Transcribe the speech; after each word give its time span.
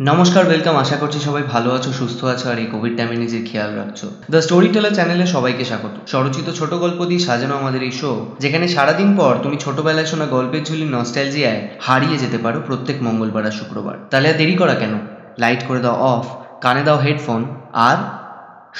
নমস্কার 0.00 0.42
ওয়েলকাম 0.46 0.76
আশা 0.84 0.96
করছি 1.02 1.18
সবাই 1.28 1.44
ভালো 1.54 1.68
আছো, 1.76 1.90
সুস্থ 2.00 2.20
আছো, 2.34 2.46
আর 2.52 2.58
এই 2.62 2.68
কোভিড 2.74 2.92
টাইমে 2.98 3.16
নিজের 3.24 3.42
খেয়াল 3.48 3.70
রাখছো। 3.80 4.06
দ্য 4.32 4.40
স্টোরি 4.46 4.68
টেলার 4.74 4.94
চ্যানেলে 4.98 5.26
সবাইকে 5.34 5.64
স্বাগত। 5.70 5.94
স্বরচিত 6.10 6.46
ছোট 6.58 6.72
গল্প 6.84 7.00
দিয়ে 7.10 7.22
সাজানো 7.26 7.54
আমাদের 7.60 7.82
এই 7.88 7.94
শো 8.00 8.10
যেখানে 8.42 8.66
সারাদিন 8.74 9.10
পর 9.18 9.32
তুমি 9.44 9.56
ছোটবেলায় 9.64 10.08
শোনা 10.10 10.26
গল্পের 10.36 10.62
ঝুলি 10.68 10.86
নস্টাইলজিয়ায় 10.96 11.60
হারিয়ে 11.86 12.16
যেতে 12.22 12.38
পারো 12.44 12.58
প্রত্যেক 12.66 12.96
মঙ্গলবার 13.06 13.44
আর 13.48 13.54
শুক্রবার। 13.60 13.96
তাহলে 14.10 14.26
আর 14.30 14.36
দেরি 14.40 14.54
করা 14.60 14.74
কেন? 14.82 14.94
লাইট 15.42 15.60
করে 15.68 15.80
দাও 15.84 15.96
অফ 16.14 16.24
কানে 16.64 16.82
দাও 16.86 16.98
হেডফোন 17.04 17.42
আর 17.88 17.98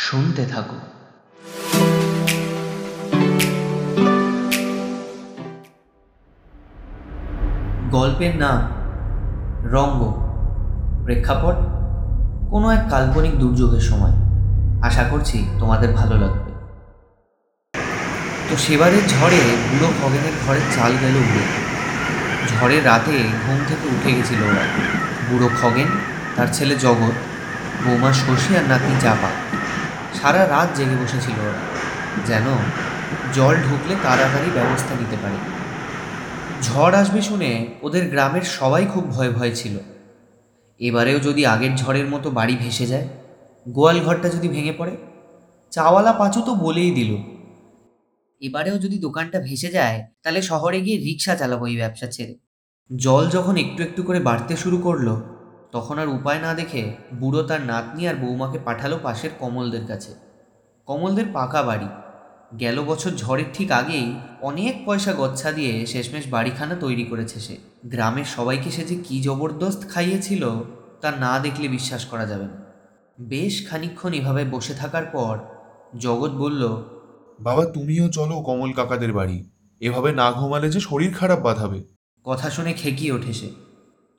শুনতে 0.07 0.43
থাকো। 0.53 0.77
গল্পের 7.97 8.35
নাম 8.43 8.59
রঙ্গ। 9.77 10.28
প্রেক্ষাপট, 11.09 11.55
কোনো 12.51 12.71
এক 12.71 12.91
কাল্পনিক 12.91 13.39
দুর্যোগের 13.39 13.81
সময়। 13.81 14.11
আশা 14.83 15.03
করছি 15.03 15.49
তোমাদের 15.61 15.93
ভালো 15.93 16.19
লাগবে। 16.19 16.53
তো 18.51 18.57
সেবারের 18.57 19.09
ঝড়ে 19.09 19.41
বুড়ো 19.71 19.93
খগেনের 20.03 20.33
ঘরের 20.47 20.61
চাল 20.77 20.93
গেল 21.01 21.17
উড়ে। 21.17 21.45
ঝড়ের 22.49 22.87
রাতে 22.87 23.29
ঘুম 23.47 23.59
থেকে 23.69 23.89
উঠে 23.89 24.13
গেছিল 24.13 24.43
ওরা। 24.43 24.63
বুড়ো 25.31 25.51
খগেন 25.63 25.87
তার 26.37 26.47
ছেলে 26.53 26.77
জগৎ, 26.77 27.13
বৌমা 27.87 28.13
শশী 28.13 28.57
আর 28.57 28.63
নাতি 28.69 28.95
চাপা। 29.01 29.31
সারা 30.23 30.49
রাত 30.49 30.77
জেগে 30.77 30.97
বসেছিল 31.05 31.41
ওরা। 31.41 31.59
যেন 32.27 32.45
জল 33.33 33.55
ঢুকলে 33.55 33.97
তাড়াতাড়ি 34.03 34.51
ব্যবস্থা 34.55 34.95
নিতে 34.95 35.17
পারে। 35.23 35.37
ঝড় 36.63 37.01
আসবে 37.01 37.23
শুনে 37.23 37.67
ওদের 37.83 38.11
গ্রামের 38.11 38.43
সবাই 38.43 38.87
খুব 38.87 39.11
ভয় 39.11 39.31
ভয় 39.31 39.55
ছিল। 39.55 39.98
এবারেও 40.81 41.19
যদি 41.19 41.47
আগের 41.47 41.77
ঝড়ের 41.77 42.09
মতো 42.09 42.31
বাড়ি 42.31 42.57
ভেসে 42.57 42.87
যায়, 42.87 43.09
গোয়াল 43.69 44.01
ঘরটা 44.01 44.29
যদি 44.29 44.49
ভেঙে 44.49 44.73
পড়ে? 44.73 44.97
চাওয়ালা 45.71 46.13
পাঁচু 46.13 46.41
তো 46.43 46.55
বলেই 46.55 46.91
দিল। 46.91 47.17
এবারেও 48.41 48.79
যদি 48.79 48.99
দোকানটা 48.99 49.41
ভেসে 49.41 49.71
যায়, 49.71 50.13
তাহলে 50.23 50.43
শহরে 50.43 50.81
গিয়ে 50.81 50.99
রিক্সা 50.99 51.35
চালাবো 51.35 51.67
এই 51.67 51.77
ব্যবসা 51.77 52.07
ছেড়ে। 52.07 52.35
জল 52.97 53.31
যখন 53.31 53.57
একটু 53.57 53.83
একটু 53.83 54.03
করে 54.03 54.21
বাড়তে 54.21 54.57
শুরু 54.57 54.79
করল, 54.79 55.21
তখন 55.73 55.99
আর 55.99 56.09
উপায় 56.09 56.39
না 56.39 56.55
দেখে 56.55 56.93
বুড়ো 57.15 57.43
তার 57.43 57.61
নাতনি 57.61 58.07
আর 58.07 58.17
বৌমাকে 58.17 58.59
পাঠালো 58.59 58.99
পাশের 59.03 59.31
কমলদের 59.41 59.87
কাছে। 59.87 60.13
কমলদের 60.87 61.27
পাকা 61.33 61.63
বাড়ি। 61.63 61.89
গেল 62.61 62.83
বছর 62.83 63.11
ঝড়ের 63.11 63.47
ঠিক 63.55 63.73
আগেই 63.73 64.15
অনেক 64.41 64.75
পয়সা 64.87 65.13
গচ্ছা 65.13 65.53
দিয়ে 65.53 65.87
শেষমেশ 65.87 66.27
বাড়িখানা 66.31 66.75
তৈরি 66.75 67.05
করেছে 67.05 67.41
সে। 67.41 67.57
গ্রামের 67.85 68.25
সবাইকে 68.25 68.71
সে 68.71 68.85
যে 68.85 68.97
কী 69.05 69.21
জবরদস্ত 69.23 69.89
খাইয়েছিল 69.89 70.43
তা 71.01 71.11
না 71.11 71.39
দেখলে 71.39 71.69
বিশ্বাস 71.69 72.05
করা 72.05 72.27
যাবে 72.27 72.45
না। 72.45 72.57
বেশ 73.21 73.71
খানিকক্ষণ 73.71 74.13
এভাবে 74.13 74.45
বসে 74.45 74.75
থাকার 74.75 75.05
পর 75.05 75.39
জগৎ 75.99 76.31
বলল 76.31 76.83
বাবা 77.41 77.67
তুমিও 77.67 78.09
চলো 78.09 78.43
কমল 78.43 78.73
কাকাদের 78.73 79.13
বাড়ি। 79.13 79.51
এভাবে 79.81 80.13
না 80.13 80.33
ঘুমালে 80.33 80.71
যে 80.71 80.81
শরীর 80.81 81.15
খারাপ 81.15 81.41
বাঁধাবে। 81.41 81.85
কথা 82.25 82.51
শুনে 82.51 82.73
খেকিয়ে 82.73 83.13
ওঠে 83.13 83.33
সে। 83.33 83.51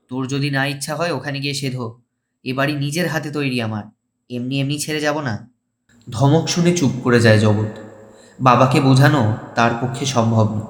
তোর 0.09 0.27
যদি 0.27 0.49
না 0.49 0.65
ইচ্ছা 0.65 0.95
হয় 0.95 1.11
ওখানে 1.11 1.39
গিয়ে 1.39 1.53
সেধো। 1.53 2.01
এ 2.43 2.53
বাড়ি 2.53 2.75
নিজের 2.75 3.07
হাতে 3.07 3.31
তৈরি 3.31 3.61
আমার। 3.61 3.83
এমনি 4.29 4.61
এমনি 4.61 4.79
ছেড়ে 4.79 4.99
যাব 4.99 5.21
না। 5.21 5.51
ধমক 6.09 6.49
শুনে 6.49 6.77
চুপ 6.77 6.91
করে 7.03 7.19
যায় 7.19 7.39
জগৎ। 7.39 7.79
বাবাকে 8.39 8.81
বোঝানো 8.81 9.37
তার 9.55 9.71
পক্ষে 9.81 10.05
সম্ভব 10.05 10.55
না। 10.55 10.61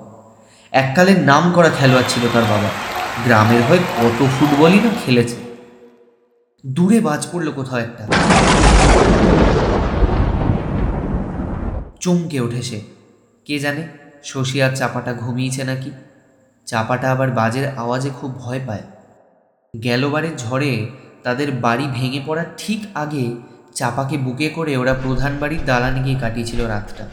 এককালের 0.72 1.20
নাম 1.20 1.52
করা 1.52 1.70
খেলোয়াড় 1.70 2.06
ছিল 2.10 2.24
তার 2.34 2.44
বাবা। 2.44 2.70
গ্রামের 3.26 3.64
হয়ে 3.64 3.80
কত 3.80 4.26
ফুটবলই 4.40 4.80
না 4.80 4.90
খেলেছে। 5.06 5.49
দূরে 6.66 7.00
বাজ 7.00 7.28
পড়ল 7.32 7.52
কোথাও 7.52 7.80
একটা। 7.80 8.08
চমকে 12.00 12.40
ওঠে 12.40 12.62
সে। 12.62 12.82
কে 13.46 13.60
জানে, 13.60 13.88
শশী 14.24 14.62
আর 14.62 14.76
চাপাটা 14.76 15.14
ঘুমিয়েছে 15.14 15.64
নাকি? 15.64 15.92
চাপাটা 16.66 17.12
আবার 17.12 17.32
বাজের 17.32 17.68
আওয়াজে 17.78 18.10
খুব 18.22 18.36
ভয় 18.36 18.60
পায়। 18.68 18.82
গেলবারের 19.84 20.38
ঝড়ে 20.38 20.86
তাদের 21.24 21.52
বাড়ি 21.52 21.88
ভেঙে 21.94 22.22
পড়ার 22.26 22.46
ঠিক 22.58 22.80
আগে 22.96 23.32
চাপাকে 23.76 24.18
বুকে 24.18 24.50
করে 24.50 24.78
ওরা 24.78 24.94
প্রধান 24.94 25.38
বাড়ির 25.40 25.60
দালানে 25.66 26.04
গিয়ে 26.04 26.20
কাটিয়েছিল 26.20 26.66
রাতটা। 26.66 27.10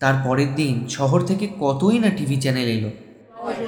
তার 0.00 0.14
পরের 0.24 0.54
দিন 0.54 0.86
শহর 0.88 1.20
থেকে 1.20 1.48
কতই 1.60 1.98
না 1.98 2.10
টিভি 2.10 2.36
চ্যানেল 2.36 2.68
এলো। 2.68 2.90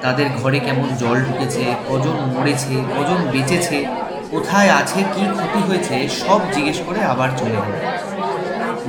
তাদের 0.01 0.25
ঘরে 0.43 0.59
কেমন 0.59 0.95
জল 0.99 1.19
ঢুকেছে, 1.19 1.75
কজন 1.89 2.15
মরেছে, 2.25 2.75
কজন 2.97 3.31
বেঁচেছে 3.31 4.04
কোথায় 4.33 4.69
আছে, 4.79 4.99
কি 5.13 5.23
ক্ষতি 5.35 5.61
হয়েছে, 5.67 5.95
সব 6.21 6.39
জিজ্ঞেস 6.53 6.79
করে 6.87 6.99
আবার 7.13 7.29
চলে 7.39 7.57
গেল 7.65 7.75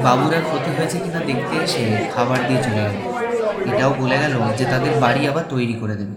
বাবুরার 0.05 0.45
ক্ষতি 0.49 0.71
হয়েছে 0.77 0.97
কিনা 1.05 1.21
দেখতে 1.31 1.55
এসে 1.65 1.83
খাবার 2.15 2.41
দিয়ে 2.49 2.61
চলে 2.67 2.81
গেল 2.87 2.97
এটাও 3.71 3.93
বলে 4.03 4.17
গেল 4.23 4.35
যে 4.59 4.65
তাদের 4.73 4.93
বাড়ি 5.05 5.23
আবার 5.31 5.45
তৈরি 5.53 5.75
করে 5.81 5.95
দেবে। 6.01 6.17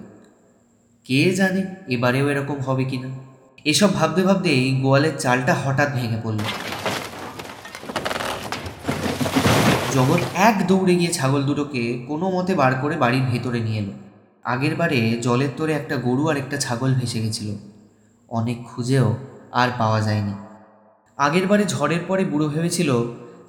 কে 1.06 1.20
জানে 1.40 1.62
এবারেও 1.96 2.26
এরকম 2.32 2.58
হবে 2.68 2.84
কিনা। 2.92 3.10
এসব 3.72 3.90
ভাবতে 3.98 4.22
ভাবতেই 4.28 4.64
গোয়ালের 4.84 5.16
চালটা 5.24 5.54
হঠাৎ 5.64 5.90
ভেঙে 5.98 6.20
পড়ল। 6.24 6.40
জগৎ 9.96 10.22
এক 10.50 10.56
দৌড়ে 10.70 10.94
গিয়ে 11.00 11.12
ছাগল 11.18 11.42
দুটোকে 11.50 11.84
কোনো 12.08 12.26
মতে 12.36 12.54
বার 12.62 12.74
করে 12.82 12.96
বাড়ির 13.04 13.26
ভেতরে 13.32 13.60
নিয়ে 13.68 13.80
এলো। 13.84 13.94
আগের 14.54 14.74
বারে 14.76 15.00
জলের 15.26 15.52
তোরে 15.58 15.74
একটা 15.74 15.96
গরু 16.06 16.24
আর 16.32 16.38
একটা 16.44 16.58
ছাগল 16.58 16.92
ভেসে 17.00 17.20
গেছিল। 17.26 17.50
অনেক 18.32 18.58
খুঁজেও 18.70 19.08
আর 19.52 19.70
পাওয়া 19.78 20.00
যায়নি। 20.02 20.36
আগের 21.18 21.46
বারে 21.48 21.64
ঝড়ের 21.66 22.04
পরে 22.08 22.24
বুড়ো 22.26 22.48
ভেবেছিল 22.50 22.90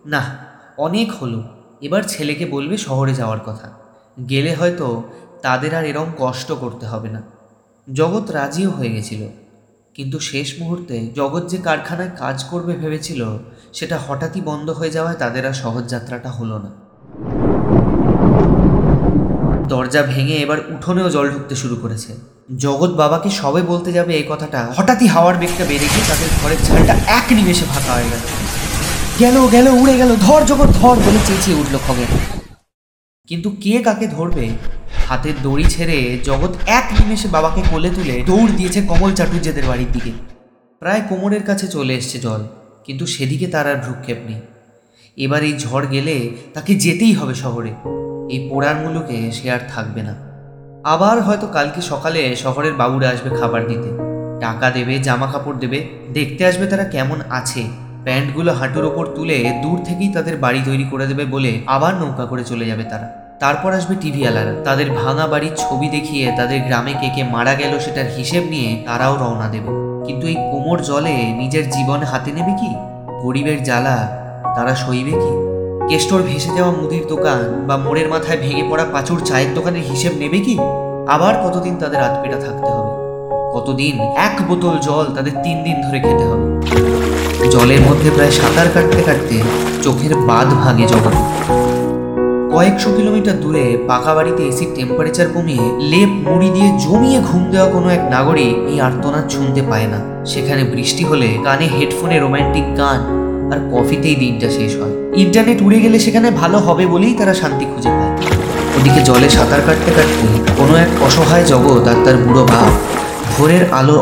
না 0.07 0.23
অনেক 0.79 1.09
হলো, 1.13 1.41
এবার 1.83 2.03
ছেলেকে 2.03 2.45
বলবে 2.47 2.77
শহরে 2.77 3.13
যাওয়ার 3.15 3.41
কথা। 3.47 3.69
গেলে 4.31 4.53
হয়তো 4.55 4.87
তাদের 5.43 5.73
আর 5.75 5.85
এরম 5.85 6.09
কষ্ট 6.19 6.49
করতে 6.53 6.85
হবে 6.87 7.09
না। 7.09 7.21
জগৎ 7.89 8.27
রাজিও 8.31 8.71
হয়ে 8.71 8.91
গেছিল, 8.91 9.23
কিন্তু 9.95 10.17
শেষ 10.21 10.49
মুহূর্তে 10.61 10.97
জগৎ 11.15 11.45
যে 11.49 11.59
কারখানায় 11.59 12.13
কাজ 12.19 12.37
করবে 12.45 12.73
ভেবেছিল, 12.73 13.21
সেটা 13.73 13.97
হঠাৎই 14.07 14.41
বন্ধ 14.41 14.69
হয়ে 14.71 14.91
যাওয়ায় 14.91 15.19
তাদের 15.19 15.45
আর 15.47 15.57
সহজ 15.63 15.85
যাত্রাটা 15.89 16.31
হলো 16.31 16.57
না। 16.65 16.71
দরজা 19.69 20.03
ভেঙে 20.03 20.37
এবার 20.37 20.59
উঠোনেও 20.75 21.09
জল 21.11 21.27
ঢুকতে 21.31 21.55
শুরু 21.55 21.77
করেছে। 21.77 22.13
জগৎ 22.50 22.91
বাবাকে 22.91 23.31
সবে 23.31 23.62
বলতে 23.62 23.93
যাবে 23.93 24.15
এই 24.15 24.27
কথাটা। 24.28 24.72
হঠাৎই 24.77 25.06
হাওয়ার 25.06 25.37
বেগটা 25.38 25.65
বেড়ে 25.65 25.87
গিয়ে 25.93 26.05
তাদের 26.09 26.31
ঘরের 26.41 26.61
ছালটা 26.66 26.94
এক 27.19 27.33
নিমেষে 27.33 27.65
ফাঁকা 27.65 27.93
হয়ে 27.93 28.11
গেল। 28.12 28.22
গেল 29.21 29.47
গেল, 29.47 29.66
উড়ে 29.69 29.94
গেল, 29.97 30.16
ধর 30.16 30.41
জগৎ, 30.47 30.69
ধর 30.81 30.97
বলে 31.06 31.19
চেঁচিয়ে 31.27 31.56
উঠল 31.60 31.78
খগেন 31.87 32.10
কিন্তু 33.28 33.50
কে 33.50 33.83
কাকে 33.83 34.06
ধরবে? 34.06 34.49
হাতের 35.09 35.34
দড়ি 35.43 35.65
ছেড়ে 35.65 36.19
জগৎ 36.25 36.53
এক 36.66 36.87
নিমেষে 36.99 37.28
বাবাকে 37.28 37.62
কোলে 37.71 37.91
তুলে 37.91 38.22
দৌড় 38.27 38.53
দিয়েছে 38.53 38.83
কমল 38.83 39.15
চাটুর্যেদের 39.15 39.66
বাড়ির 39.66 39.91
দিকে। 39.93 40.12
প্রায় 40.81 41.00
কোমরের 41.09 41.43
কাছে 41.43 41.69
চলে 41.69 41.94
এসছে 41.94 42.19
জল, 42.19 42.43
কিন্তু 42.84 43.06
সেদিকে 43.06 43.47
তার 43.47 43.66
আর 43.66 43.77
ভ্রুক্ষেপ 43.77 44.19
নেই। 44.28 44.41
এবার 45.16 45.43
এই 45.43 45.59
ঝড় 45.59 45.87
গেলে 45.87 46.31
তাকে 46.55 46.75
যেতেই 46.75 47.12
হবে 47.12 47.34
শহরে। 47.34 47.72
এই 48.34 48.49
পোড়ার 48.49 48.77
মুলুকে 48.77 49.33
সে 49.33 49.50
আর 49.50 49.60
থাকবে 49.75 50.03
না। 50.03 50.30
আবার 50.85 51.23
হয়তো 51.23 51.47
কালকে 51.47 51.81
সকালে 51.83 52.37
শহরের 52.37 52.75
বাবুরা 52.75 53.09
আসবে 53.09 53.31
খাবার 53.37 53.67
দিতে। 53.67 53.91
টাকা 54.41 54.71
দেবে 54.71 54.99
জামা 54.99 55.27
কাপড় 55.27 55.59
দেবে, 55.59 55.89
দেখতে 56.13 56.47
আসবে 56.47 56.67
তারা 56.67 56.85
কেমন 56.85 57.21
আছে। 57.31 57.65
প্যান্টগুলো 58.05 58.53
হাঁটুর 58.53 58.85
ওপর 58.85 59.07
তুলে 59.07 59.61
দূর 59.63 59.81
থেকেই 59.85 60.09
তাদের 60.09 60.37
বাড়ি 60.37 60.61
তৈরি 60.65 60.85
করে 60.91 61.07
দেবে 61.07 61.25
বলে 61.25 61.61
আবার 61.67 61.95
নৌকা 61.95 62.27
করে 62.27 62.45
চলে 62.45 62.67
যাবে 62.67 62.85
তারা। 62.85 63.37
তারপর 63.41 63.73
আসবে 63.73 63.95
টিভি 64.01 64.27
আলারা 64.27 64.53
তাদের 64.65 64.91
ভাঙা 64.91 65.27
বাড়ির 65.27 65.51
ছবি 65.57 65.89
দেখিয়ে 65.89 66.33
তাদের 66.37 66.61
গ্রামে 66.61 66.93
কে 66.93 67.09
কে 67.09 67.25
মারা 67.25 67.55
গেল 67.55 67.79
সেটার 67.79 68.07
হিসেব 68.17 68.43
নিয়ে 68.45 68.85
তারাও 68.87 69.17
রওনা 69.17 69.49
দেবে। 69.49 69.69
কিন্তু 70.07 70.27
এই 70.27 70.35
কোমর 70.35 70.83
জলে 70.83 71.33
নিজের 71.33 71.71
জীবন 71.71 72.01
হাতে 72.03 72.33
নেবে 72.33 72.53
কি? 72.60 72.75
গরিবের 73.22 73.63
জ্বালা 73.63 74.09
তারা 74.57 74.75
সইবে 74.75 75.10
কি? 75.10 75.50
কেষ্টর 75.88 76.22
ভেসে 76.22 76.50
যাওয়া 76.56 76.72
মুদির 76.72 77.06
দোকান 77.09 77.65
বা 77.66 77.77
মোড়ের 77.77 78.09
মাথায় 78.09 78.38
ভেঙে 78.38 78.62
পড়া 78.71 78.84
পাঁচুর 78.84 79.21
চায়ের 79.24 79.54
দোকানের 79.54 79.82
হিসেব 79.82 80.12
নেবে 80.18 80.38
কি? 80.38 80.59
আবার 81.09 81.34
কতদিন 81.47 81.77
তাদের 81.77 82.00
আতপেটা 82.00 82.36
থাকতে 82.36 82.66
হবে? 82.66 82.92
কতদিন 83.54 84.00
এক 84.00 84.42
বোতল 84.48 84.78
জল 84.78 85.04
তাদের 85.04 85.32
তিন 85.42 85.62
দিন 85.62 85.82
ধরে 85.88 86.00
খেতে 86.00 86.24
হবে? 86.24 86.60
জলের 87.50 87.80
মধ্যে 87.80 88.10
প্রায় 88.15 88.30
সাঁতার 88.30 88.66
কাটতে 88.74 89.03
কাটতে 89.03 89.42
চোখের 89.82 90.15
বাঁধ 90.15 90.48
ভাঙে 90.54 90.86
জগৎ 90.86 91.15
কয়েকশো 92.53 92.92
কিলোমিটার 92.92 93.41
দূরে 93.41 93.84
পাকা 93.88 94.15
বাড়িতে 94.15 94.42
এসির 94.42 94.68
টেম্পারেচার 94.74 95.27
কমিয়ে 95.34 95.65
লেপ 95.78 96.09
মুড়ি 96.09 96.50
দিয়ে 96.50 96.78
জমিয়ে 96.78 97.21
ঘুম 97.21 97.50
দেওয়া 97.50 97.71
কোনো 97.71 97.88
এক 97.88 98.00
নাগরিক 98.10 98.68
এই 98.68 98.80
আর্তনাদ 98.80 99.28
শুনতে 99.28 99.62
পায় 99.62 99.86
না। 99.86 100.24
সেখানে 100.24 100.65
বৃষ্টি 100.65 101.04
হলে 101.04 101.38
কানে 101.44 101.66
হেডফোনে 101.66 102.18
রোমান্টিক 102.18 102.77
গান। 102.77 103.20
আর 103.53 103.59
কফিতেই 103.73 104.15
দিনটা 104.15 104.49
শেষ 104.51 104.73
হয়। 104.81 104.95
ইন্টারনেট 105.17 105.59
উড়ে 105.63 105.79
গেলে 105.81 105.99
সেখানে 105.99 106.29
ভালো 106.31 106.59
হবে 106.59 106.85
বলেই 106.87 107.15
তারা 107.15 107.35
শান্তি 107.35 107.65
খুঁজে 107.65 107.89
পায়। 107.89 108.13
ওদিকে 108.77 109.01
জলে 109.05 109.29
সাঁতার 109.29 109.63
কাটতে 109.67 109.91
কাটতে 109.97 110.27
কোনো 110.57 110.75
এক 110.75 110.91
অসহায় 111.03 111.45
জগৎ 111.45 111.85
আর 111.89 111.99
তার 112.05 112.17
বুড়ো 112.17 112.43
ভাব 112.45 112.71
ভোরের 113.37 113.65
আলোর 113.73 114.01